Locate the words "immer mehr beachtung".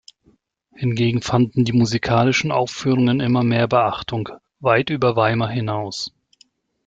3.19-4.29